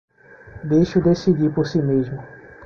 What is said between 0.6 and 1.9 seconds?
Deixe-o decidir por si